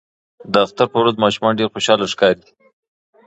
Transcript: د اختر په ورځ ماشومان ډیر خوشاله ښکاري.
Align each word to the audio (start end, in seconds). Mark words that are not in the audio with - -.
د 0.51 0.53
اختر 0.65 0.87
په 0.91 0.97
ورځ 1.01 1.15
ماشومان 1.23 1.53
ډیر 1.59 1.69
خوشاله 1.73 2.05
ښکاري. 2.13 2.43